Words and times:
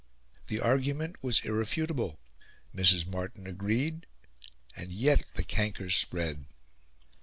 The 0.47 0.59
argument 0.59 1.21
was 1.21 1.41
irrefutable; 1.41 2.17
Mrs. 2.75 3.05
Martin 3.05 3.45
agreed; 3.45 4.07
and 4.75 4.91
yet 4.91 5.23
the 5.35 5.43
canker 5.43 5.91
spread. 5.91 6.45